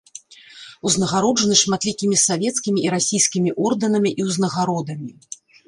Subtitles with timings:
[0.89, 5.11] Узнагароджаны шматлікімі савецкімі і расійскімі ордэнамі і ўзнагародамі.